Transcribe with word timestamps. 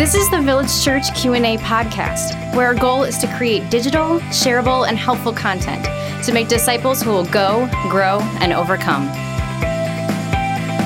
This 0.00 0.14
is 0.14 0.30
the 0.30 0.40
Village 0.40 0.82
Church 0.82 1.14
Q&A 1.14 1.58
podcast, 1.58 2.54
where 2.54 2.68
our 2.68 2.74
goal 2.74 3.04
is 3.04 3.18
to 3.18 3.26
create 3.36 3.68
digital, 3.68 4.18
shareable, 4.30 4.88
and 4.88 4.96
helpful 4.96 5.30
content 5.30 5.84
to 6.24 6.32
make 6.32 6.48
disciples 6.48 7.02
who 7.02 7.10
will 7.10 7.26
go, 7.26 7.68
grow, 7.90 8.20
and 8.40 8.54
overcome. 8.54 9.08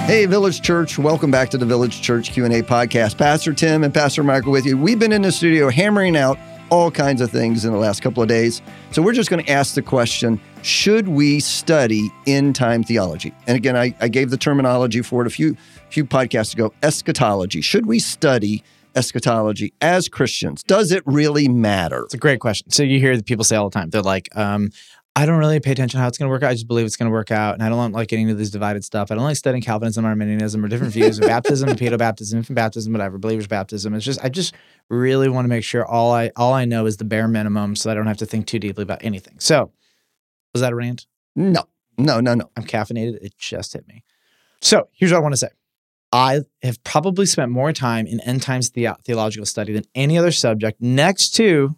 Hey, 0.09 0.27
Village 0.27 0.63
Church, 0.63 0.99
welcome 0.99 1.31
back 1.31 1.49
to 1.51 1.59
the 1.59 1.65
Village 1.65 2.03
Church 2.03 2.33
Q&A 2.33 2.61
podcast. 2.63 3.17
Pastor 3.17 3.53
Tim 3.55 3.85
and 3.85 3.95
Pastor 3.95 4.25
Michael 4.25 4.51
with 4.51 4.67
you. 4.67 4.77
We've 4.77 4.99
been 4.99 5.13
in 5.13 5.23
the 5.23 5.31
studio 5.31 5.71
hammering 5.71 6.17
out 6.17 6.37
all 6.69 6.91
kinds 6.91 7.21
of 7.21 7.31
things 7.31 7.65
in 7.65 7.73
the 7.73 7.79
last 7.79 8.03
couple 8.03 8.21
of 8.21 8.29
days. 8.29 8.63
So 8.91 9.01
we're 9.01 9.13
just 9.13 9.31
going 9.31 9.45
to 9.45 9.49
ask 9.53 9.77
the 9.77 9.83
question, 9.83 10.41
should 10.63 11.07
we 11.07 11.39
study 11.39 12.11
end 12.27 12.57
time 12.57 12.83
theology? 12.83 13.33
And 13.47 13.57
again, 13.57 13.77
I, 13.77 13.95
I 14.01 14.09
gave 14.09 14.31
the 14.31 14.39
terminology 14.39 15.03
for 15.03 15.21
it 15.21 15.29
a 15.29 15.31
few, 15.31 15.57
few 15.89 16.05
podcasts 16.05 16.53
ago, 16.53 16.73
eschatology. 16.83 17.61
Should 17.61 17.87
we 17.87 18.01
study 18.01 18.65
eschatology 18.95 19.73
as 19.81 20.09
Christians? 20.09 20.63
Does 20.63 20.93
it 20.93 21.03
really 21.07 21.49
matter? 21.49 22.05
It's 22.05 22.15
a 22.15 22.19
great 22.19 22.41
question. 22.41 22.71
So 22.71 22.83
you 22.83 22.99
hear 23.01 23.17
the 23.17 23.23
people 23.23 23.45
say 23.45 23.57
all 23.57 23.69
the 23.69 23.75
time, 23.75 23.91
they're 23.91 24.03
like, 24.03 24.35
um, 24.37 24.71
I 25.17 25.27
don't 25.27 25.39
really 25.39 25.61
pay 25.61 25.71
attention 25.71 25.99
to 25.99 26.03
how 26.03 26.09
it's 26.09 26.19
going 26.19 26.29
to 26.29 26.31
work 26.31 26.43
out. 26.43 26.51
I 26.51 26.55
just 26.55 26.67
believe 26.67 26.87
it's 26.87 26.97
going 26.97 27.09
to 27.09 27.13
work 27.13 27.31
out. 27.31 27.55
And 27.55 27.63
I 27.63 27.69
don't 27.69 27.93
like 27.93 28.09
getting 28.09 28.29
into 28.29 28.35
this 28.35 28.51
divided 28.51 28.85
stuff. 28.85 29.13
I 29.13 29.15
don't 29.15 29.23
like 29.23 29.37
studying 29.37 29.63
Calvinism, 29.63 30.05
Arminianism, 30.05 30.65
or 30.65 30.67
different 30.67 30.93
views 30.93 31.21
of 31.21 31.27
baptism, 31.29 31.69
pedo 31.71 31.97
baptism, 31.97 32.39
infant 32.39 32.57
baptism, 32.57 32.93
whatever, 32.93 33.17
believers 33.17 33.47
baptism. 33.47 33.95
It's 33.95 34.05
just, 34.05 34.25
I 34.25 34.29
just 34.29 34.55
really 34.89 35.29
want 35.29 35.45
to 35.45 35.49
make 35.49 35.63
sure 35.63 35.87
all 35.87 36.13
I, 36.13 36.33
all 36.35 36.53
I 36.53 36.65
know 36.65 36.87
is 36.87 36.97
the 36.97 37.05
bare 37.05 37.29
minimum 37.29 37.77
so 37.77 37.93
I 37.93 37.95
don't 37.95 38.09
have 38.09 38.17
to 38.19 38.27
think 38.27 38.49
too 38.49 38.59
deeply 38.59 38.83
about 38.83 39.05
anything. 39.05 39.37
So 39.39 39.71
was 40.53 40.63
that 40.63 40.73
a 40.73 40.77
rant? 40.77 41.07
No, 41.37 41.63
no, 41.97 42.21
no, 42.21 42.35
no. 42.35 42.51
I'm 42.57 42.65
caffeinated. 42.65 43.19
It 43.23 43.39
just 43.39 43.75
hit 43.75 43.87
me. 43.87 44.03
So 44.61 44.89
here's 44.93 45.13
what 45.13 45.19
I 45.19 45.21
want 45.21 45.35
to 45.35 45.39
say. 45.39 45.49
I 46.15 46.43
have 46.63 46.83
probably 46.85 47.27
spent 47.27 47.51
more 47.51 47.73
time 47.73 48.07
in 48.07 48.21
end 48.21 48.41
times 48.41 48.71
the- 48.71 48.97
theological 49.05 49.45
study 49.45 49.73
than 49.73 49.83
any 49.97 50.17
other 50.17 50.31
subject 50.31 50.81
next 50.81 51.31
to 51.31 51.75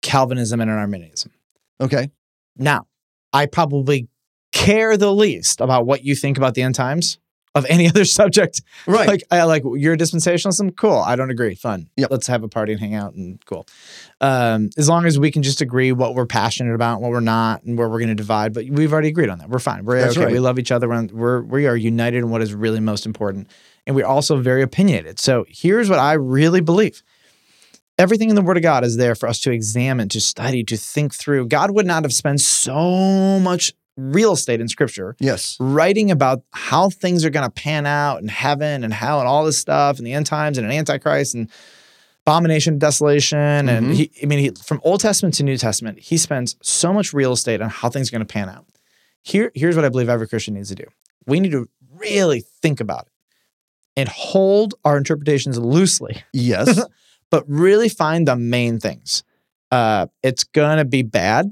Calvinism 0.00 0.62
and 0.62 0.70
Arminianism. 0.70 1.30
Okay. 1.78 2.10
Now, 2.56 2.86
I 3.34 3.44
probably 3.44 4.08
care 4.50 4.96
the 4.96 5.12
least 5.12 5.60
about 5.60 5.84
what 5.84 6.02
you 6.02 6.14
think 6.14 6.38
about 6.38 6.54
the 6.54 6.62
end 6.62 6.74
times 6.74 7.18
of 7.56 7.66
any 7.68 7.88
other 7.88 8.04
subject. 8.20 8.62
Right. 8.86 9.08
Like, 9.08 9.24
I 9.30 9.42
like 9.44 9.62
you're 9.64 9.94
a 9.94 9.96
dispensationalism. 9.96 10.76
Cool. 10.76 10.98
I 10.98 11.16
don't 11.16 11.30
agree. 11.30 11.54
Fun. 11.54 11.88
Yep. 11.96 12.10
Let's 12.10 12.26
have 12.28 12.42
a 12.42 12.48
party 12.48 12.72
and 12.72 12.80
hang 12.80 12.94
out 12.94 13.14
and 13.14 13.44
cool. 13.46 13.66
Um, 14.20 14.70
as 14.76 14.88
long 14.88 15.06
as 15.06 15.18
we 15.18 15.30
can 15.30 15.42
just 15.42 15.60
agree 15.60 15.92
what 15.92 16.14
we're 16.14 16.26
passionate 16.26 16.74
about, 16.74 17.00
what 17.00 17.10
we're 17.10 17.20
not, 17.20 17.62
and 17.64 17.76
where 17.76 17.88
we're 17.88 17.98
going 17.98 18.08
to 18.08 18.14
divide. 18.14 18.52
But 18.52 18.66
we've 18.66 18.92
already 18.92 19.08
agreed 19.08 19.30
on 19.30 19.38
that. 19.38 19.48
We're 19.48 19.58
fine. 19.58 19.84
We're 19.84 20.00
That's 20.00 20.16
okay. 20.16 20.26
right. 20.26 20.32
We 20.32 20.38
love 20.38 20.58
each 20.58 20.70
other. 20.70 20.88
We're, 20.88 21.06
we're 21.06 21.42
we 21.42 21.66
are 21.66 21.76
united 21.76 22.18
in 22.18 22.30
what 22.30 22.42
is 22.42 22.54
really 22.54 22.80
most 22.80 23.06
important, 23.06 23.50
and 23.86 23.96
we're 23.96 24.06
also 24.06 24.36
very 24.36 24.62
opinionated. 24.62 25.18
So 25.18 25.44
here's 25.48 25.90
what 25.90 25.98
I 25.98 26.12
really 26.12 26.60
believe 26.60 27.02
everything 27.98 28.28
in 28.28 28.36
the 28.36 28.42
Word 28.42 28.56
of 28.56 28.62
God 28.62 28.84
is 28.84 28.96
there 28.96 29.14
for 29.14 29.28
us 29.28 29.40
to 29.40 29.50
examine, 29.50 30.08
to 30.10 30.20
study, 30.20 30.62
to 30.64 30.76
think 30.76 31.14
through. 31.14 31.48
God 31.48 31.70
would 31.70 31.86
not 31.86 32.04
have 32.04 32.12
spent 32.12 32.40
so 32.40 33.40
much 33.40 33.72
real 33.96 34.32
estate 34.32 34.60
in 34.60 34.68
Scripture 34.68 35.16
yes. 35.18 35.56
writing 35.60 36.10
about 36.10 36.42
how 36.52 36.90
things 36.90 37.24
are 37.24 37.30
going 37.30 37.46
to 37.46 37.50
pan 37.50 37.86
out 37.86 38.20
in 38.20 38.28
heaven 38.28 38.84
and 38.84 38.92
how 38.92 39.18
and 39.20 39.28
all 39.28 39.44
this 39.44 39.58
stuff 39.58 39.98
and 39.98 40.06
the 40.06 40.12
end 40.12 40.26
times 40.26 40.58
and 40.58 40.66
an 40.66 40.72
antichrist 40.72 41.34
and 41.34 41.50
abomination, 42.26 42.78
desolation, 42.78 43.68
and 43.68 43.86
Mhm. 43.86 43.94
he, 43.94 44.10
I 44.22 44.26
mean, 44.26 44.38
he, 44.40 44.50
from 44.50 44.80
Old 44.84 45.00
Testament 45.00 45.34
to 45.36 45.44
New 45.44 45.56
Testament, 45.56 46.00
he 46.00 46.16
spends 46.16 46.56
so 46.60 46.92
much 46.92 47.12
real 47.12 47.32
estate 47.32 47.60
on 47.62 47.70
how 47.70 47.88
things 47.88 48.08
are 48.08 48.12
going 48.12 48.26
to 48.26 48.32
pan 48.32 48.48
out. 48.48 48.66
Here, 49.22 49.50
here's 49.54 49.76
what 49.76 49.84
I 49.84 49.88
believe 49.88 50.08
every 50.08 50.26
Christian 50.28 50.54
needs 50.54 50.68
to 50.70 50.74
do: 50.74 50.84
we 51.26 51.40
need 51.40 51.52
to 51.52 51.68
really 51.96 52.40
think 52.62 52.80
about 52.80 53.06
it 53.06 53.12
and 53.96 54.08
hold 54.08 54.74
our 54.84 54.98
interpretations 54.98 55.58
loosely 55.58 56.22
Yes. 56.32 56.80
but 57.30 57.44
really 57.48 57.88
find 57.88 58.28
the 58.28 58.36
main 58.36 58.78
things. 58.78 59.22
Uh, 59.70 60.06
it's 60.22 60.44
gonna 60.44 60.84
be 60.84 61.02
bad. 61.02 61.50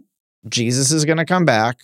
Jesus 0.48 0.92
is 0.92 1.04
gonna 1.04 1.24
come 1.24 1.44
back, 1.44 1.78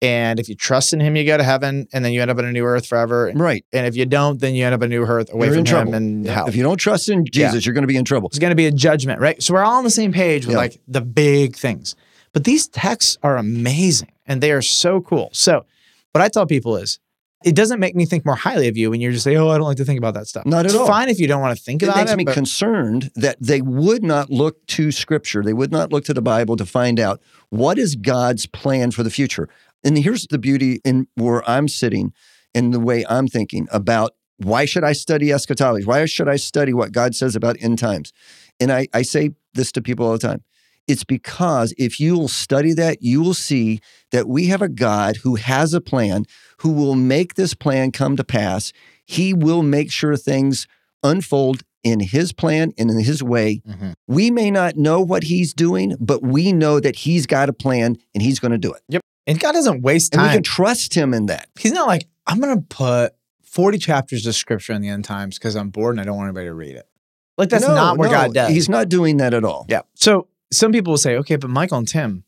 and 0.00 0.38
if 0.38 0.48
you 0.48 0.54
trust 0.54 0.92
in 0.92 1.00
Him, 1.00 1.16
you 1.16 1.24
go 1.24 1.36
to 1.36 1.42
heaven, 1.42 1.88
and 1.92 2.04
then 2.04 2.12
you 2.12 2.22
end 2.22 2.30
up 2.30 2.38
in 2.38 2.44
a 2.44 2.52
new 2.52 2.64
earth 2.64 2.86
forever. 2.86 3.32
right. 3.34 3.64
And 3.72 3.86
if 3.86 3.96
you 3.96 4.06
don't, 4.06 4.40
then 4.40 4.54
you 4.54 4.64
end 4.64 4.74
up 4.74 4.80
on 4.82 4.86
a 4.86 4.88
new 4.88 5.02
earth 5.04 5.32
away 5.32 5.46
You're 5.46 5.54
from 5.54 5.58
in 5.60 5.66
Him 5.66 5.70
trouble. 5.72 5.94
and 5.94 6.26
hell. 6.26 6.46
If 6.48 6.54
you 6.56 6.62
don't 6.62 6.76
trust 6.76 7.08
in 7.08 7.24
Jesus, 7.26 7.66
you're 7.66 7.72
going 7.74 7.82
to 7.82 7.88
be 7.88 7.96
in 7.96 8.04
trouble. 8.04 8.28
It's 8.28 8.38
gonna 8.38 8.54
be 8.54 8.66
a 8.66 8.70
judgment, 8.72 9.20
right? 9.20 9.42
So 9.42 9.54
we're 9.54 9.64
all 9.64 9.78
on 9.78 9.84
the 9.84 9.90
same 9.90 10.12
page 10.12 10.46
with 10.46 10.54
Yeah. 10.54 10.58
like 10.58 10.80
the 10.86 11.00
big 11.00 11.56
things. 11.56 11.96
But 12.32 12.44
these 12.44 12.68
texts 12.68 13.18
are 13.22 13.36
amazing 13.36 14.12
and 14.26 14.40
they 14.40 14.52
are 14.52 14.62
so 14.62 15.00
cool. 15.00 15.30
So 15.32 15.64
what 16.12 16.22
I 16.22 16.28
tell 16.28 16.46
people 16.46 16.76
is. 16.76 16.98
It 17.44 17.54
doesn't 17.54 17.78
make 17.78 17.94
me 17.94 18.04
think 18.04 18.26
more 18.26 18.34
highly 18.34 18.66
of 18.66 18.76
you 18.76 18.90
when 18.90 19.00
you're 19.00 19.12
just 19.12 19.22
saying, 19.22 19.36
"Oh, 19.36 19.48
I 19.48 19.58
don't 19.58 19.68
like 19.68 19.76
to 19.76 19.84
think 19.84 19.96
about 19.96 20.14
that 20.14 20.26
stuff." 20.26 20.44
Not 20.44 20.64
at 20.64 20.72
it's 20.72 20.74
all. 20.74 20.88
fine 20.88 21.08
if 21.08 21.20
you 21.20 21.28
don't 21.28 21.40
want 21.40 21.56
to 21.56 21.62
think 21.62 21.84
It 21.84 21.86
about 21.86 21.98
makes 21.98 22.10
it. 22.10 22.16
me 22.16 22.24
but- 22.24 22.34
concerned 22.34 23.12
that 23.14 23.36
they 23.40 23.60
would 23.62 24.02
not 24.02 24.28
look 24.28 24.66
to 24.66 24.90
Scripture. 24.90 25.44
They 25.44 25.52
would 25.52 25.70
not 25.70 25.92
look 25.92 26.04
to 26.06 26.12
the 26.14 26.20
Bible 26.20 26.56
to 26.56 26.66
find 26.66 26.98
out 26.98 27.20
what 27.50 27.78
is 27.78 27.94
God's 27.94 28.46
plan 28.46 28.90
for 28.90 29.04
the 29.04 29.10
future. 29.10 29.48
And 29.84 29.98
here's 29.98 30.26
the 30.26 30.38
beauty 30.38 30.80
in 30.84 31.06
where 31.14 31.48
I'm 31.48 31.68
sitting 31.68 32.12
and 32.54 32.72
the 32.74 32.80
way 32.80 33.04
I'm 33.08 33.28
thinking 33.28 33.68
about 33.70 34.12
why 34.38 34.64
should 34.64 34.84
I 34.84 34.92
study 34.92 35.32
eschatology? 35.32 35.84
Why 35.84 36.04
should 36.04 36.28
I 36.28 36.36
study 36.36 36.72
what 36.72 36.92
God 36.92 37.14
says 37.14 37.34
about 37.34 37.56
end 37.60 37.78
times? 37.78 38.12
And 38.60 38.72
I, 38.72 38.86
I 38.94 39.02
say 39.02 39.30
this 39.54 39.72
to 39.72 39.82
people 39.82 40.06
all 40.06 40.12
the 40.12 40.18
time. 40.18 40.42
It's 40.86 41.04
because 41.04 41.74
if 41.76 42.00
you 42.00 42.16
will 42.16 42.28
study 42.28 42.72
that, 42.74 43.02
you 43.02 43.20
will 43.20 43.34
see 43.34 43.80
that 44.10 44.26
we 44.26 44.46
have 44.46 44.62
a 44.62 44.68
God 44.68 45.16
who 45.18 45.34
has 45.34 45.74
a 45.74 45.80
plan, 45.80 46.24
who 46.60 46.70
will 46.72 46.94
make 46.94 47.34
this 47.34 47.52
plan 47.52 47.90
come 47.92 48.16
to 48.16 48.24
pass. 48.24 48.72
He 49.04 49.34
will 49.34 49.62
make 49.62 49.90
sure 49.92 50.16
things 50.16 50.66
unfold 51.02 51.62
in 51.84 52.00
his 52.00 52.32
plan 52.32 52.72
and 52.78 52.90
in 52.90 52.98
his 53.00 53.22
way. 53.22 53.62
Mhm. 53.68 53.94
We 54.06 54.30
may 54.30 54.50
not 54.50 54.76
know 54.76 55.00
what 55.00 55.24
he's 55.24 55.52
doing, 55.52 55.94
but 56.00 56.22
we 56.22 56.52
know 56.52 56.80
that 56.80 56.96
he's 56.96 57.26
got 57.26 57.48
a 57.48 57.52
plan 57.52 57.96
and 58.14 58.22
he's 58.22 58.38
going 58.38 58.52
to 58.52 58.58
do 58.58 58.72
it. 58.72 58.82
And 59.28 59.38
God 59.38 59.52
doesn't 59.52 59.82
waste 59.82 60.12
time. 60.12 60.22
And 60.24 60.30
we 60.30 60.34
can 60.36 60.42
trust 60.42 60.94
him 60.94 61.14
in 61.14 61.26
that. 61.26 61.48
he's 61.58 61.72
not 61.72 61.86
like 61.86 62.08
I'm 62.26 62.40
gonna 62.40 62.62
put 62.62 63.12
40 63.44 63.78
chapters 63.78 64.26
of 64.26 64.34
scripture 64.34 64.72
in 64.72 64.82
the 64.82 64.88
end 64.88 65.04
times 65.04 65.38
because 65.38 65.54
I'm 65.54 65.70
bored 65.70 65.94
and 65.94 66.00
I 66.00 66.04
don't 66.04 66.16
want 66.16 66.28
anybody 66.28 66.46
to 66.46 66.54
read 66.54 66.74
it. 66.76 66.88
Like 67.36 67.48
that's 67.50 67.66
No, 67.66 67.74
not 67.74 67.98
what 67.98 68.06
no, 68.06 68.10
God 68.12 68.34
does. 68.34 68.50
He's 68.50 68.68
not 68.68 68.88
doing 68.88 69.18
that 69.18 69.32
at 69.34 69.44
all. 69.44 69.64
yeah. 69.68 69.82
So 69.94 70.26
some 70.50 70.72
people 70.72 70.92
will 70.94 70.98
say, 70.98 71.16
okay, 71.18 71.36
but 71.36 71.48
Michael 71.50 71.78
and 71.78 71.86
Tim, 71.86 72.24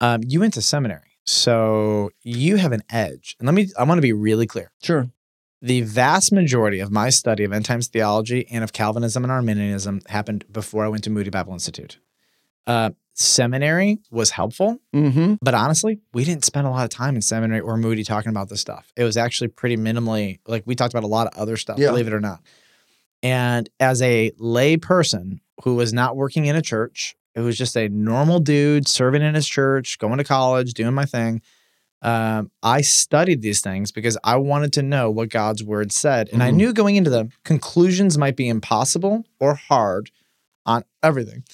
um, 0.00 0.20
you 0.26 0.40
went 0.40 0.54
to 0.54 0.62
seminary, 0.62 1.18
so 1.24 2.10
you 2.22 2.56
have 2.56 2.72
an 2.72 2.82
edge. 2.90 3.36
And 3.38 3.46
let 3.46 3.54
me, 3.54 3.68
I 3.78 3.82
want 3.84 3.98
to 3.98 4.02
be 4.02 4.12
really 4.12 4.46
clear. 4.46 4.70
Sure. 4.82 5.10
The 5.62 5.80
vast 5.82 6.32
majority 6.32 6.80
of 6.80 6.90
my 6.92 7.10
study 7.10 7.42
of 7.44 7.52
end 7.52 7.64
times 7.64 7.88
theology 7.88 8.46
and 8.50 8.62
of 8.62 8.72
Calvinism 8.72 9.24
and 9.24 9.32
Arminianism 9.32 10.02
happened 10.08 10.44
before 10.52 10.84
I 10.84 10.88
went 10.88 11.02
to 11.04 11.10
Moody 11.10 11.30
Bible 11.30 11.52
Institute. 11.54 11.98
Uh, 12.66 12.90
seminary 13.14 13.98
was 14.10 14.30
helpful. 14.30 14.78
Mm-hmm. 14.94 15.34
But 15.40 15.54
honestly, 15.54 16.00
we 16.12 16.24
didn't 16.24 16.44
spend 16.44 16.66
a 16.66 16.70
lot 16.70 16.84
of 16.84 16.90
time 16.90 17.16
in 17.16 17.22
seminary 17.22 17.60
or 17.60 17.76
Moody 17.78 18.04
talking 18.04 18.28
about 18.30 18.48
this 18.50 18.60
stuff. 18.60 18.92
It 18.96 19.04
was 19.04 19.16
actually 19.16 19.48
pretty 19.48 19.76
minimally, 19.78 20.38
like 20.46 20.64
we 20.66 20.74
talked 20.74 20.92
about 20.92 21.04
a 21.04 21.08
lot 21.08 21.26
of 21.26 21.36
other 21.40 21.56
stuff, 21.56 21.78
Yeah. 21.78 21.88
believe 21.88 22.06
it 22.08 22.12
or 22.12 22.20
not. 22.20 22.40
And 23.22 23.68
as 23.80 24.02
a 24.02 24.32
lay 24.38 24.76
person 24.76 25.40
who 25.64 25.76
was 25.76 25.92
not 25.94 26.16
working 26.16 26.44
in 26.46 26.56
a 26.56 26.62
church, 26.62 27.16
it 27.34 27.40
was 27.40 27.56
just 27.56 27.74
a 27.76 27.88
normal 27.88 28.38
dude 28.38 28.86
serving 28.86 29.22
in 29.22 29.34
his 29.34 29.46
church, 29.48 29.98
going 29.98 30.18
to 30.18 30.24
college, 30.24 30.74
doing 30.74 30.94
my 30.94 31.06
thing. 31.06 31.40
Um, 32.02 32.50
I 32.62 32.82
studied 32.82 33.40
these 33.40 33.62
things 33.62 33.90
because 33.90 34.18
I 34.22 34.36
wanted 34.36 34.74
to 34.74 34.82
know 34.82 35.10
what 35.10 35.30
God's 35.30 35.64
word 35.64 35.90
said. 35.90 36.28
And 36.32 36.42
I 36.42 36.50
Mhm. 36.50 36.54
knew 36.54 36.72
going 36.74 36.96
into 36.96 37.10
them, 37.10 37.30
conclusions 37.44 38.18
might 38.18 38.36
be 38.36 38.48
impossible 38.48 39.24
or 39.40 39.54
hard 39.54 40.10
on 40.66 40.84
everything. 41.02 41.44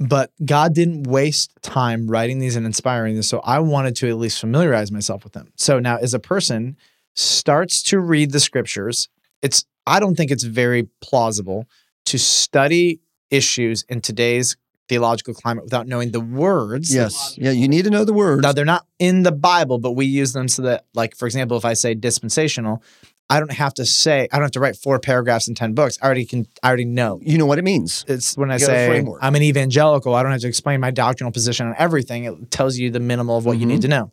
But 0.00 0.30
God 0.44 0.74
didn't 0.74 1.04
waste 1.04 1.50
time 1.62 2.08
writing 2.08 2.38
these 2.38 2.54
and 2.54 2.64
inspiring 2.64 3.16
this. 3.16 3.28
So 3.28 3.40
I 3.40 3.58
wanted 3.58 3.96
to 3.96 4.08
at 4.08 4.16
least 4.16 4.40
familiarize 4.40 4.92
myself 4.92 5.24
with 5.24 5.32
them. 5.32 5.52
So 5.56 5.80
now, 5.80 5.96
as 5.96 6.14
a 6.14 6.20
person 6.20 6.76
starts 7.14 7.82
to 7.84 7.98
read 7.98 8.30
the 8.30 8.40
scriptures, 8.40 9.08
it's 9.42 9.64
I 9.86 9.98
don't 9.98 10.14
think 10.14 10.30
it's 10.30 10.44
very 10.44 10.88
plausible 11.00 11.66
to 12.06 12.18
study 12.18 13.00
issues 13.30 13.84
in 13.88 14.00
today's 14.00 14.56
theological 14.88 15.34
climate 15.34 15.64
without 15.64 15.86
knowing 15.86 16.12
the 16.12 16.20
words. 16.20 16.94
Yes. 16.94 17.36
Yeah. 17.36 17.50
You 17.50 17.68
need 17.68 17.84
to 17.84 17.90
know 17.90 18.04
the 18.04 18.12
words. 18.12 18.42
Now 18.42 18.52
they're 18.52 18.64
not 18.64 18.86
in 18.98 19.22
the 19.22 19.32
Bible, 19.32 19.78
but 19.78 19.92
we 19.92 20.06
use 20.06 20.32
them 20.32 20.48
so 20.48 20.62
that, 20.62 20.86
like, 20.94 21.16
for 21.16 21.26
example, 21.26 21.56
if 21.56 21.64
I 21.64 21.74
say 21.74 21.94
dispensational, 21.94 22.82
I 23.30 23.40
don't 23.40 23.52
have 23.52 23.74
to 23.74 23.84
say 23.84 24.26
I 24.32 24.36
don't 24.36 24.42
have 24.44 24.52
to 24.52 24.60
write 24.60 24.76
four 24.76 24.98
paragraphs 24.98 25.48
in 25.48 25.54
ten 25.54 25.74
books. 25.74 25.98
I 26.00 26.06
already 26.06 26.24
can. 26.24 26.46
I 26.62 26.68
already 26.68 26.86
know. 26.86 27.20
you 27.22 27.36
know 27.36 27.44
what 27.46 27.58
it 27.58 27.62
means. 27.64 28.04
It's 28.08 28.36
when 28.36 28.50
I 28.50 28.54
You 28.54 28.60
say. 28.60 29.04
I'm 29.20 29.34
an 29.34 29.42
evangelical, 29.42 30.14
I 30.14 30.22
don't 30.22 30.32
have 30.32 30.40
to 30.42 30.48
explain 30.48 30.80
my 30.80 30.90
doctrinal 30.90 31.30
position 31.32 31.66
on 31.66 31.74
everything. 31.78 32.24
It 32.24 32.50
tells 32.50 32.78
you 32.78 32.90
the 32.90 33.00
minimal 33.00 33.36
of 33.36 33.44
what 33.44 33.58
you 33.58 33.66
Mhm. 33.66 33.70
need 33.70 33.82
to 33.82 33.88
know. 33.88 34.10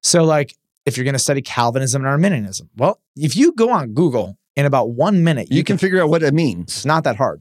So, 0.00 0.22
like, 0.24 0.54
if 0.86 0.96
you're 0.96 1.04
going 1.04 1.14
to 1.14 1.18
study 1.18 1.42
Calvinism 1.42 2.02
and 2.02 2.08
Arminianism, 2.08 2.70
well, 2.76 3.00
if 3.16 3.34
you 3.36 3.52
go 3.52 3.70
on 3.70 3.94
Google 3.94 4.36
in 4.56 4.64
about 4.66 4.90
one 4.90 5.22
minute, 5.24 5.50
You, 5.50 5.64
can, 5.64 5.78
figure 5.78 6.02
out 6.02 6.08
what 6.10 6.22
it 6.22 6.34
means. 6.34 6.64
It's 6.76 6.84
not 6.84 7.04
that 7.04 7.16
hard. 7.16 7.40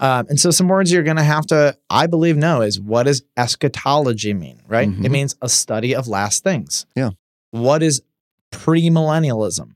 Um, 0.00 0.26
and 0.28 0.38
so, 0.38 0.50
some 0.50 0.68
words 0.68 0.92
you're 0.92 1.02
going 1.02 1.16
to 1.16 1.22
have 1.22 1.46
to, 1.46 1.76
I 1.90 2.06
believe, 2.06 2.36
know 2.36 2.60
is 2.62 2.78
what 2.80 3.04
does 3.04 3.22
eschatology 3.36 4.32
mean, 4.34 4.60
right? 4.68 4.88
Mhm. 4.88 5.04
It 5.04 5.10
means 5.10 5.34
a 5.42 5.48
study 5.48 5.94
of 5.94 6.08
last 6.08 6.44
things. 6.44 6.86
Yeah. 6.94 7.10
What 7.50 7.82
is 7.82 8.02
premillennialism? 8.52 9.70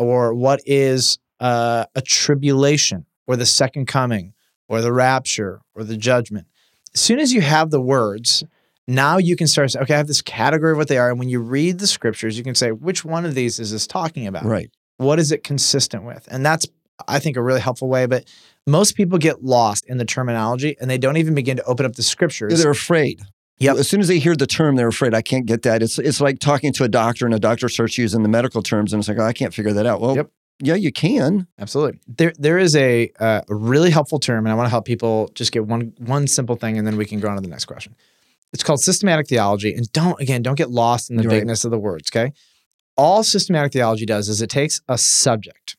Or 0.00 0.34
what 0.34 0.60
is 0.66 1.18
uh, 1.38 1.84
a 1.94 2.02
tribulation 2.02 3.06
or 3.26 3.36
the 3.36 3.46
second 3.46 3.86
coming? 3.86 4.34
or 4.70 4.80
the 4.80 4.92
rapture 4.92 5.60
or 5.74 5.82
the 5.82 5.96
judgment. 5.96 6.46
As 6.94 7.00
soon 7.00 7.18
as 7.18 7.32
you 7.32 7.40
have 7.40 7.70
the 7.70 7.80
words, 7.80 8.44
now 8.86 9.18
you 9.18 9.36
can 9.36 9.48
start 9.48 9.74
okay, 9.76 9.94
I 9.94 9.96
have 9.96 10.06
this 10.06 10.22
category 10.22 10.72
of 10.72 10.78
what 10.78 10.88
they 10.88 10.96
are. 10.96 11.10
And 11.10 11.18
when 11.18 11.28
you 11.28 11.40
read 11.40 11.80
the 11.80 11.88
scriptures, 11.88 12.38
you 12.38 12.44
can 12.44 12.54
say, 12.54 12.70
which 12.70 13.04
one 13.04 13.26
of 13.26 13.34
these 13.34 13.58
is 13.58 13.72
this 13.72 13.86
talking 13.86 14.28
about? 14.28 14.44
Right. 14.44 14.70
What 14.96 15.18
is 15.18 15.32
it 15.32 15.42
consistent 15.42 16.04
with? 16.04 16.28
And 16.30 16.46
that's, 16.46 16.66
I 17.08 17.18
think, 17.18 17.36
a 17.36 17.42
really 17.42 17.60
helpful 17.60 17.88
way. 17.88 18.06
But 18.06 18.28
most 18.66 18.94
people 18.94 19.18
get 19.18 19.42
lost 19.42 19.86
in 19.86 19.98
the 19.98 20.04
terminology 20.04 20.76
and 20.80 20.88
they 20.88 20.98
don't 20.98 21.16
even 21.16 21.34
begin 21.34 21.56
to 21.56 21.64
open 21.64 21.84
up 21.84 21.94
the 21.94 22.04
scriptures. 22.04 22.62
They're 22.62 22.70
afraid. 22.70 23.22
Yep. 23.60 23.76
As 23.76 23.88
soon 23.88 24.00
as 24.00 24.08
they 24.08 24.18
hear 24.18 24.34
the 24.34 24.46
term, 24.46 24.76
they're 24.76 24.88
afraid. 24.88 25.12
I 25.14 25.22
can't 25.22 25.44
get 25.46 25.62
that. 25.62 25.82
It's 25.82 25.98
it's 25.98 26.20
like 26.20 26.38
talking 26.38 26.72
to 26.72 26.84
a 26.84 26.88
doctor 26.88 27.26
and 27.26 27.34
a 27.34 27.38
doctor 27.38 27.68
starts 27.68 27.98
using 27.98 28.22
the 28.22 28.28
medical 28.28 28.62
terms, 28.62 28.92
and 28.92 29.00
it's 29.00 29.08
like, 29.08 29.18
oh, 29.18 29.24
I 29.24 29.32
can't 29.34 29.52
figure 29.54 29.72
that 29.74 29.84
out. 29.86 30.00
Well, 30.00 30.16
Yep. 30.16 30.30
yeah, 30.62 30.74
you 30.76 30.90
can. 30.90 31.46
Absolutely. 31.58 32.00
There, 32.08 32.32
there 32.38 32.58
is 32.58 32.74
a, 32.74 33.10
uh, 33.20 33.42
really 33.48 33.90
helpful 33.90 34.18
term, 34.18 34.46
and 34.46 34.52
I 34.52 34.54
want 34.56 34.66
to 34.66 34.70
help 34.70 34.86
people 34.86 35.30
just 35.34 35.52
get 35.52 35.66
one 35.66 35.92
one 35.98 36.26
simple 36.26 36.56
thing, 36.56 36.78
and 36.78 36.86
then 36.86 36.96
we 36.96 37.04
can 37.04 37.20
go 37.20 37.28
on 37.28 37.36
to 37.36 37.42
the 37.42 37.48
next 37.48 37.66
question. 37.66 37.94
It's 38.52 38.62
called 38.64 38.80
systematic 38.80 39.28
theology, 39.28 39.74
and 39.74 39.90
don't 39.92 40.18
again, 40.20 40.40
don't 40.42 40.56
get 40.56 40.70
lost 40.70 41.10
in 41.10 41.16
the 41.16 41.22
You're 41.24 41.32
right. 41.32 41.38
bigness 41.40 41.64
of 41.66 41.70
the 41.70 41.78
words. 41.78 42.10
Okay, 42.10 42.32
all 42.96 43.22
systematic 43.22 43.72
theology 43.72 44.06
does 44.06 44.28
is 44.30 44.40
it 44.40 44.48
takes 44.50 44.80
a 44.88 44.96
subject, 44.96 45.76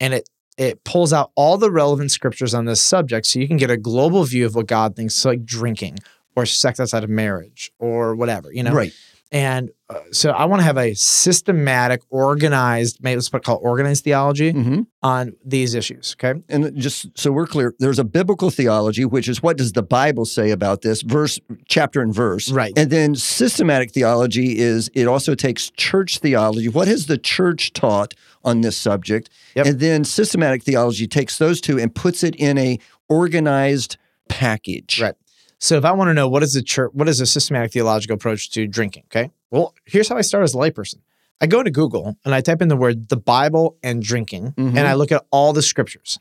and 0.00 0.12
it 0.12 0.28
it 0.58 0.82
pulls 0.84 1.12
out 1.12 1.30
all 1.36 1.56
the 1.56 1.70
relevant 1.70 2.10
scriptures 2.10 2.52
on 2.52 2.64
this 2.64 2.80
subject, 2.80 3.26
so 3.26 3.38
you 3.38 3.46
can 3.48 3.56
get 3.58 3.70
a 3.70 3.76
global 3.76 4.24
view 4.24 4.44
of 4.44 4.54
what 4.56 4.66
God 4.66 4.96
thinks, 4.96 5.14
so 5.14 5.30
like 5.30 5.44
drinking 5.44 5.98
or 6.36 6.46
sex 6.46 6.80
outside 6.80 7.04
of 7.04 7.10
marriage 7.10 7.72
or 7.78 8.14
whatever, 8.14 8.52
you 8.52 8.62
know. 8.62 8.72
Right. 8.72 8.92
And 9.32 9.70
uh, 9.88 9.98
so 10.10 10.30
I 10.30 10.44
want 10.44 10.60
to 10.60 10.64
have 10.64 10.76
a 10.76 10.92
systematic, 10.92 12.02
organized, 12.10 13.02
maybe 13.02 13.16
let's 13.16 13.30
call 13.30 13.56
it 13.56 13.60
organized 13.62 14.04
theology 14.04 14.52
hmm 14.52 14.80
on 15.04 15.32
these 15.44 15.74
issues. 15.74 16.14
Okay. 16.16 16.40
And 16.48 16.76
just 16.76 17.08
so 17.18 17.32
we're 17.32 17.48
clear, 17.48 17.74
there's 17.80 17.98
a 17.98 18.04
biblical 18.04 18.50
theology, 18.50 19.04
which 19.04 19.28
is 19.28 19.42
what 19.42 19.56
does 19.56 19.72
the 19.72 19.82
Bible 19.82 20.24
say 20.26 20.50
about 20.50 20.82
this 20.82 21.02
verse, 21.02 21.40
chapter 21.66 22.00
and 22.00 22.14
verse. 22.14 22.52
Right. 22.52 22.72
And 22.76 22.88
then 22.88 23.16
systematic 23.16 23.90
theology 23.90 24.60
is 24.60 24.90
it 24.94 25.08
also 25.08 25.34
takes 25.34 25.70
church 25.70 26.18
theology. 26.18 26.68
What 26.68 26.86
has 26.86 27.06
the 27.06 27.18
church 27.18 27.72
taught 27.72 28.14
on 28.44 28.60
this 28.60 28.76
subject? 28.76 29.28
Yep. 29.56 29.66
And 29.66 29.80
then 29.80 30.04
systematic 30.04 30.62
theology 30.62 31.08
takes 31.08 31.38
those 31.38 31.60
two 31.60 31.80
and 31.80 31.92
puts 31.92 32.22
it 32.22 32.36
in 32.36 32.58
a 32.58 32.78
organized 33.08 33.96
package. 34.28 35.00
Right. 35.00 35.14
So 35.62 35.76
if 35.76 35.84
I 35.84 35.92
want 35.92 36.08
to 36.08 36.14
know 36.14 36.26
what 36.28 36.42
is 36.42 36.54
the 36.54 36.62
church, 36.62 36.90
what 36.92 37.08
is 37.08 37.20
a 37.20 37.26
systematic 37.26 37.70
theological 37.72 38.14
approach 38.16 38.50
to 38.50 38.66
drinking? 38.66 39.04
Okay. 39.06 39.30
Well, 39.52 39.74
here's 39.84 40.08
how 40.08 40.16
I 40.16 40.22
start 40.22 40.42
as 40.42 40.54
a 40.54 40.58
layperson. 40.58 40.96
I 41.40 41.46
go 41.46 41.62
to 41.62 41.70
Google 41.70 42.16
and 42.24 42.34
I 42.34 42.40
type 42.40 42.60
in 42.60 42.66
the 42.66 42.76
word 42.76 43.08
the 43.08 43.16
Bible 43.16 43.76
and 43.80 44.02
drinking, 44.02 44.54
Mhm. 44.58 44.70
and 44.76 44.80
I 44.80 44.94
look 44.94 45.12
at 45.12 45.24
all 45.30 45.52
the 45.52 45.62
scriptures, 45.62 46.18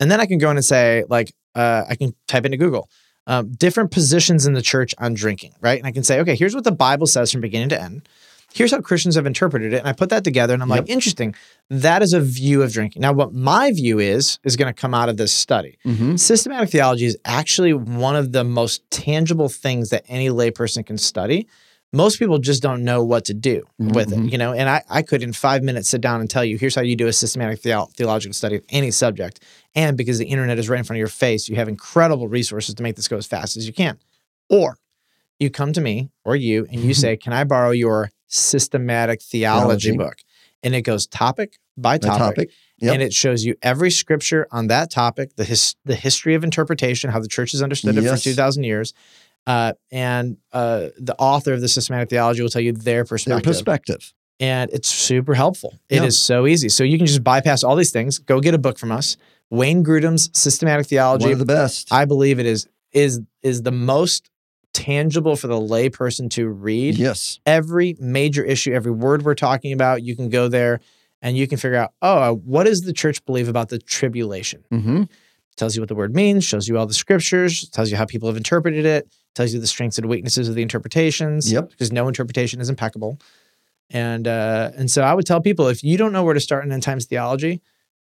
and 0.00 0.10
then 0.10 0.20
I 0.22 0.26
can 0.26 0.38
go 0.38 0.50
in 0.50 0.56
and 0.56 0.64
say 0.64 1.04
like 1.10 1.34
uh, 1.54 1.84
I 1.86 1.96
can 1.96 2.14
type 2.28 2.46
into 2.46 2.56
Google 2.56 2.88
um, 3.26 3.50
different 3.52 3.90
positions 3.90 4.46
in 4.46 4.54
the 4.54 4.62
church 4.62 4.94
on 4.96 5.12
drinking, 5.12 5.52
right? 5.60 5.76
And 5.78 5.86
I 5.86 5.92
can 5.92 6.02
say, 6.02 6.20
okay, 6.20 6.34
here's 6.34 6.54
what 6.54 6.64
the 6.64 6.72
Bible 6.72 7.06
says 7.06 7.30
from 7.30 7.42
beginning 7.42 7.68
to 7.70 7.82
end. 7.82 8.08
Here's 8.54 8.70
how 8.70 8.80
Christians 8.80 9.14
have 9.14 9.26
interpreted 9.26 9.72
it, 9.74 9.78
and 9.78 9.86
I 9.88 9.92
put 9.92 10.08
that 10.08 10.24
together, 10.24 10.54
and 10.54 10.62
I'm 10.62 10.68
like, 10.70 10.88
interesting. 10.88 11.34
That 11.70 12.02
is 12.02 12.12
a 12.14 12.20
view 12.20 12.62
of 12.62 12.72
drinking. 12.72 13.02
Now, 13.02 13.12
what 13.12 13.32
my 13.34 13.70
view 13.72 13.98
is 13.98 14.38
is 14.42 14.56
going 14.56 14.72
to 14.72 14.80
come 14.80 14.94
out 14.94 15.08
of 15.10 15.16
this 15.18 15.32
study. 15.34 15.78
hmm 15.84 16.16
Systematic 16.16 16.70
theology 16.70 17.04
is 17.04 17.16
actually 17.26 17.74
one 17.74 18.16
of 18.16 18.32
the 18.32 18.44
most 18.44 18.90
tangible 18.90 19.48
things 19.50 19.90
that 19.90 20.04
any 20.08 20.28
layperson 20.30 20.84
can 20.84 20.96
study. 20.96 21.46
Most 21.92 22.18
people 22.18 22.38
just 22.38 22.62
don't 22.62 22.84
know 22.84 23.02
what 23.02 23.24
to 23.26 23.34
do 23.34 23.64
with 23.78 24.12
it, 24.12 24.18
Mhm. 24.18 24.30
you 24.32 24.36
know. 24.38 24.52
And 24.52 24.68
I, 24.68 24.82
I 24.90 25.00
could 25.02 25.22
in 25.22 25.32
five 25.32 25.62
minutes 25.62 25.88
sit 25.88 26.00
down 26.02 26.20
and 26.20 26.28
tell 26.28 26.44
you, 26.44 26.58
here's 26.58 26.74
how 26.74 26.82
you 26.82 26.96
do 26.96 27.06
a 27.06 27.12
systematic 27.14 27.60
theo- 27.60 27.88
theological 27.96 28.34
study 28.34 28.56
of 28.56 28.62
any 28.70 28.90
subject. 28.90 29.40
And 29.74 29.96
because 29.96 30.18
the 30.18 30.26
internet 30.26 30.58
is 30.58 30.68
right 30.68 30.78
in 30.78 30.84
front 30.84 30.98
of 30.98 31.00
your 31.00 31.08
face, 31.08 31.48
you 31.48 31.56
have 31.56 31.68
incredible 31.68 32.28
resources 32.28 32.74
to 32.74 32.82
make 32.82 32.96
this 32.96 33.08
go 33.08 33.16
as 33.16 33.26
fast 33.26 33.56
as 33.56 33.66
you 33.66 33.72
can. 33.72 33.98
Or 34.50 34.76
you 35.38 35.48
come 35.50 35.72
to 35.72 35.80
me 35.80 36.10
or 36.26 36.36
you 36.36 36.66
and 36.70 36.82
you 36.82 36.92
say, 36.92 37.16
Can 37.16 37.32
I 37.32 37.44
borrow 37.44 37.70
your 37.70 38.10
systematic 38.28 39.20
theology, 39.22 39.90
Theology. 39.90 39.96
book? 39.96 40.18
And 40.62 40.74
it 40.74 40.82
goes 40.82 41.06
topic 41.06 41.58
by 41.76 41.98
topic 41.98 42.18
topic. 42.18 42.50
Yep. 42.80 42.92
and 42.94 43.02
it 43.02 43.12
shows 43.12 43.44
you 43.44 43.54
every 43.62 43.90
scripture 43.90 44.46
on 44.50 44.66
that 44.68 44.90
topic, 44.90 45.34
the 45.36 45.44
his, 45.44 45.74
the 45.84 45.94
history 45.94 46.34
of 46.34 46.44
interpretation, 46.44 47.10
how 47.10 47.20
the 47.20 47.28
church 47.28 47.52
has 47.52 47.62
understood 47.62 47.96
it 47.96 48.02
for 48.08 48.16
two 48.16 48.34
thousand 48.34 48.64
years, 48.64 48.92
uh, 49.46 49.72
and 49.92 50.36
uh, 50.52 50.88
the 50.98 51.14
author 51.18 51.52
of 51.52 51.60
the 51.60 51.68
systematic 51.68 52.08
theology 52.10 52.42
will 52.42 52.48
tell 52.50 52.62
you 52.62 52.72
their 52.72 52.82
Their 52.82 53.04
perspective, 53.04 53.44
perspective. 53.44 54.12
and 54.40 54.70
it's 54.72 54.88
super 54.88 55.34
helpful. 55.34 55.78
It 55.88 56.02
is 56.02 56.16
Yeah. 56.16 56.34
so 56.36 56.46
easy, 56.46 56.68
so 56.68 56.82
you 56.84 56.98
can 56.98 57.06
just 57.06 57.22
bypass 57.24 57.62
all 57.64 57.76
these 57.76 57.92
things. 57.92 58.18
Go 58.18 58.40
get 58.40 58.54
a 58.54 58.58
book 58.58 58.78
from 58.78 58.90
us, 58.92 59.16
Wayne 59.50 59.84
Grudem's 59.84 60.28
Systematic 60.38 60.86
Theology. 60.86 61.24
One 61.26 61.32
of 61.32 61.38
the 61.38 61.46
best. 61.46 61.92
I 61.92 62.04
believe 62.04 62.38
it 62.40 62.46
is 62.46 62.66
is 62.92 63.20
is 63.42 63.62
the 63.62 63.72
most 63.72 64.28
tangible 64.78 65.34
for 65.34 65.48
the 65.48 65.60
layperson 65.60 66.30
to 66.30 66.48
read 66.48 66.96
yes. 66.96 67.40
every 67.44 67.96
major 67.98 68.44
issue, 68.44 68.72
every 68.72 68.92
word 68.92 69.24
we're 69.24 69.34
talking 69.34 69.72
about, 69.72 70.02
you 70.04 70.14
can 70.14 70.28
go 70.28 70.46
there 70.46 70.78
and 71.20 71.36
you 71.36 71.48
can 71.48 71.58
figure 71.58 71.76
out, 71.76 71.92
oh, 72.00 72.18
uh, 72.18 72.32
what 72.32 72.64
does 72.64 72.82
the 72.82 72.92
church 72.92 73.24
believe 73.24 73.48
about 73.48 73.68
the 73.68 73.78
tribulation? 73.78 74.64
hmm 74.70 75.02
Tells 75.56 75.74
you 75.74 75.82
what 75.82 75.88
the 75.88 75.96
word 75.96 76.14
means, 76.14 76.44
shows 76.44 76.68
you 76.68 76.78
all 76.78 76.86
the 76.86 76.94
scriptures, 76.94 77.68
tells 77.70 77.90
you 77.90 77.96
how 77.96 78.04
people 78.04 78.28
have 78.28 78.36
interpreted 78.36 78.86
it, 78.86 79.12
tells 79.34 79.52
you 79.52 79.58
the 79.58 79.66
strengths 79.66 79.98
and 79.98 80.08
weaknesses 80.08 80.48
of 80.48 80.54
the 80.54 80.62
interpretations. 80.62 81.50
Yep. 81.50 81.70
Because 81.70 81.90
no 81.90 82.06
interpretation 82.06 82.60
is 82.60 82.68
impeccable. 82.68 83.18
And 83.90 84.28
uh, 84.28 84.70
and 84.76 84.88
so 84.88 85.02
I 85.02 85.14
would 85.14 85.26
tell 85.26 85.40
people 85.40 85.66
if 85.66 85.82
you 85.82 85.98
don't 85.98 86.12
know 86.12 86.22
where 86.22 86.34
to 86.34 86.40
start 86.40 86.64
in 86.64 86.70
end 86.70 86.84
times 86.84 87.06
theology, 87.06 87.60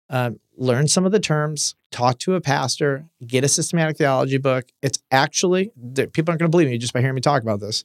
um, 0.10 0.40
learn 0.58 0.88
some 0.88 1.06
of 1.06 1.12
the 1.12 1.20
terms, 1.20 1.76
talk 1.92 2.20
to 2.20 2.36
a 2.36 2.42
pastor, 2.42 3.06
get 3.26 3.44
a 3.44 3.48
systematic 3.48 3.98
theology 3.98 4.38
book. 4.38 4.66
It's 4.82 5.00
actually 5.12 5.72
people 6.14 6.32
aren't 6.32 6.40
going 6.40 6.40
to 6.40 6.50
believe 6.50 6.70
me 6.70 6.78
just 6.78 6.94
by 6.94 7.00
hearing 7.02 7.16
me 7.16 7.22
talk 7.22 7.42
about 7.42 7.60
this. 7.60 7.84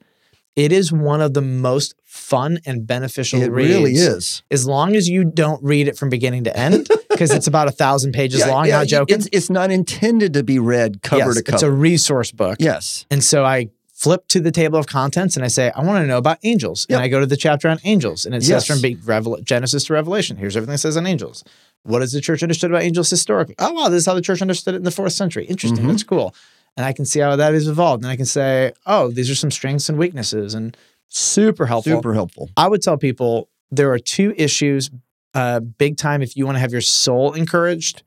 It 0.56 0.72
is 0.72 0.92
one 0.92 1.20
of 1.20 1.32
the 1.32 1.40
most 1.40 1.94
fun 2.04 2.58
and 2.66 2.84
beneficial 2.86 3.40
It 3.40 3.52
reads. 3.52 3.68
really 3.70 3.92
is. 3.92 4.42
As 4.50 4.66
long 4.66 4.96
as 4.96 5.08
you 5.08 5.24
don't 5.24 5.62
read 5.62 5.86
it 5.86 5.96
from 5.96 6.08
beginning 6.10 6.44
to 6.44 6.56
end, 6.56 6.88
because 7.08 7.30
it's 7.30 7.46
about 7.46 7.68
a 7.68 7.70
thousand 7.70 8.12
pages 8.14 8.44
long. 8.46 8.68
not 8.68 8.88
joking. 8.88 9.16
It's, 9.16 9.28
it's 9.32 9.48
not 9.48 9.70
intended 9.70 10.34
to 10.34 10.42
be 10.42 10.58
read 10.58 11.02
cover 11.02 11.26
Yes, 11.26 11.36
to 11.36 11.42
cover. 11.44 11.54
It's 11.56 11.62
a 11.62 11.70
resource 11.70 12.32
book. 12.32 12.56
yes. 12.60 13.06
And 13.12 13.22
so 13.22 13.44
I 13.44 13.68
flip 13.94 14.26
to 14.28 14.40
the 14.40 14.50
table 14.50 14.78
of 14.78 14.86
contents 14.86 15.36
and 15.36 15.44
I 15.44 15.48
say, 15.48 15.70
I 15.70 15.82
want 15.84 16.02
to 16.02 16.06
know 16.06 16.18
about 16.18 16.38
angels. 16.42 16.84
Yep. 16.88 16.96
And 16.96 17.04
I 17.04 17.08
go 17.08 17.20
to 17.20 17.26
the 17.26 17.36
chapter 17.36 17.68
on 17.68 17.78
angels. 17.84 18.26
And 18.26 18.34
it 18.34 18.42
Yes. 18.42 18.66
says 18.66 18.80
from 18.82 19.44
Genesis 19.44 19.84
to 19.84 19.92
Revelation. 19.92 20.36
Here's 20.36 20.56
everything 20.56 20.72
that 20.72 20.78
says 20.78 20.96
on 20.96 21.06
angels. 21.06 21.44
What 21.84 22.02
has 22.02 22.12
the 22.12 22.20
church 22.20 22.42
understood 22.42 22.70
about 22.70 22.82
angels 22.82 23.08
historically? 23.10 23.54
Oh, 23.58 23.72
wow, 23.72 23.88
this 23.88 24.00
is 24.00 24.06
how 24.06 24.14
the 24.14 24.20
church 24.20 24.42
understood 24.42 24.74
it 24.74 24.78
in 24.78 24.82
the 24.84 24.90
fourth 24.90 25.12
century. 25.12 25.46
Interesting. 25.46 25.84
Mhm. 25.84 25.88
That's 25.88 26.02
cool. 26.02 26.34
And 26.76 26.84
I 26.86 26.92
can 26.92 27.04
see 27.04 27.20
how 27.20 27.34
that 27.36 27.54
has 27.54 27.66
evolved. 27.68 28.02
And 28.02 28.10
I 28.10 28.16
can 28.16 28.26
say, 28.26 28.72
oh, 28.86 29.10
these 29.10 29.30
are 29.30 29.34
some 29.34 29.50
strengths 29.50 29.88
and 29.88 29.98
weaknesses 29.98 30.54
and 30.54 30.76
super 31.08 31.66
helpful. 31.66 31.96
Super 31.96 32.14
helpful. 32.14 32.50
I 32.56 32.68
would 32.68 32.82
tell 32.82 32.96
people 32.96 33.48
there 33.70 33.90
are 33.92 33.98
two 33.98 34.34
issues, 34.36 34.90
uh, 35.34 35.60
big 35.60 35.96
time, 35.96 36.22
if 36.22 36.36
you 36.36 36.44
want 36.46 36.56
to 36.56 36.60
have 36.60 36.72
your 36.72 36.80
soul 36.80 37.32
encouraged. 37.32 38.02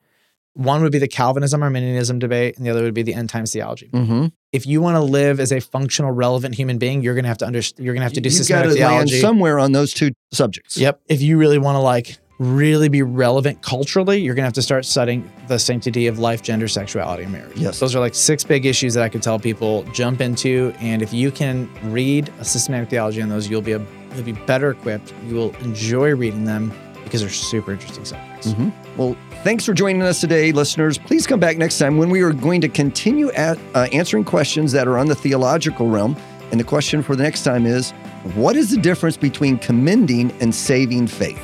One 0.54 0.82
would 0.82 0.92
be 0.92 1.00
the 1.00 1.08
Calvinism 1.08 1.64
Arminianism 1.64 2.20
debate, 2.20 2.56
and 2.56 2.64
the 2.64 2.70
other 2.70 2.82
would 2.84 2.94
be 2.94 3.02
the 3.02 3.12
end 3.14 3.28
times 3.28 3.52
theology. 3.52 3.90
Mm-hmm. 3.92 4.26
If 4.52 4.66
you 4.68 4.80
want 4.80 4.94
to 4.96 5.00
live 5.00 5.40
as 5.40 5.50
a 5.50 5.60
functional, 5.60 6.12
relevant 6.12 6.54
human 6.54 6.78
being, 6.78 7.02
you're 7.02 7.14
going 7.14 7.24
to 7.24 7.28
have 7.28 7.38
to 7.38 7.44
understand. 7.46 7.84
You're 7.84 7.92
going 7.92 8.02
to 8.02 8.04
have 8.04 8.12
to 8.12 8.20
do 8.20 8.28
You've 8.28 8.36
systematic 8.36 8.72
theology. 8.74 9.20
somewhere 9.20 9.58
on 9.58 9.72
those 9.72 9.92
two 9.92 10.12
subjects. 10.32 10.76
Yep. 10.76 11.00
If 11.08 11.22
you 11.22 11.38
really 11.38 11.58
want 11.58 11.74
to 11.74 11.80
like 11.80 12.18
really 12.38 12.88
be 12.88 13.02
relevant 13.02 13.62
culturally, 13.62 14.20
you're 14.20 14.34
going 14.34 14.42
to 14.42 14.46
have 14.46 14.52
to 14.54 14.62
start 14.62 14.84
studying 14.84 15.30
the 15.48 15.58
sanctity 15.58 16.06
of 16.06 16.18
life, 16.18 16.42
gender, 16.42 16.66
sexuality, 16.68 17.22
and 17.24 17.32
marriage. 17.32 17.56
Yes. 17.56 17.78
Those 17.78 17.94
are 17.94 18.00
like 18.00 18.14
six 18.14 18.42
big 18.44 18.66
issues 18.66 18.94
that 18.94 19.02
I 19.02 19.08
could 19.08 19.22
tell 19.22 19.38
people 19.38 19.84
jump 19.92 20.20
into. 20.20 20.74
And 20.80 21.00
if 21.02 21.12
you 21.12 21.30
can 21.30 21.70
read 21.92 22.32
a 22.40 22.44
systematic 22.44 22.90
theology 22.90 23.22
on 23.22 23.28
those, 23.28 23.48
you'll 23.48 23.62
be 23.62 23.72
a, 23.72 23.82
you'll 24.14 24.24
be 24.24 24.32
better 24.32 24.70
equipped. 24.70 25.14
You 25.26 25.34
will 25.36 25.54
enjoy 25.56 26.14
reading 26.14 26.44
them 26.44 26.72
because 27.04 27.20
they're 27.20 27.30
super 27.30 27.72
interesting 27.72 28.04
subjects. 28.04 28.48
Mhm. 28.48 28.72
Well, 28.96 29.16
thanks 29.44 29.64
for 29.64 29.72
joining 29.74 30.02
us 30.02 30.20
today, 30.20 30.50
listeners. 30.52 30.98
Please 30.98 31.26
come 31.26 31.38
back 31.38 31.56
next 31.58 31.78
time 31.78 31.98
when 31.98 32.10
we 32.10 32.22
are 32.22 32.32
going 32.32 32.60
to 32.62 32.68
continue 32.68 33.30
at 33.32 33.58
uh, 33.74 33.86
answering 33.92 34.24
questions 34.24 34.72
that 34.72 34.88
are 34.88 34.98
on 34.98 35.06
the 35.06 35.14
theological 35.14 35.88
realm. 35.88 36.16
And 36.50 36.58
the 36.58 36.64
question 36.64 37.02
for 37.02 37.14
the 37.14 37.22
next 37.22 37.42
time 37.44 37.66
is 37.66 37.92
what 38.34 38.56
is 38.56 38.70
the 38.70 38.78
difference 38.78 39.16
between 39.16 39.58
commending 39.58 40.32
and 40.40 40.54
saving 40.54 41.06
faith? 41.06 41.40